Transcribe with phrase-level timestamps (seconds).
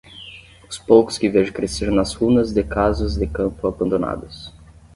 [0.67, 4.51] Os poucos que vejo crescer nas runas de casas de campo abandonadas.